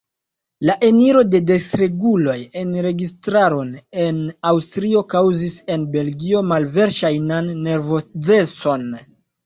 La 0.69 0.75
eniro 0.85 1.19
de 1.33 1.41
dekstreguloj 1.49 2.37
en 2.63 2.73
la 2.79 2.87
registaron 2.87 3.71
en 4.07 4.25
Aŭstrio 4.55 5.07
kaŭzis 5.15 5.57
en 5.77 5.89
Belgio 6.01 6.45
malverŝajnan 6.55 7.57
nervozecon. 7.73 8.95